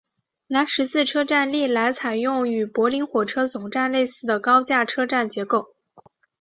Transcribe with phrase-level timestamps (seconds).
[0.47, 5.75] 南十字车站历来采用与柏林火车总站类似的高架车站结构。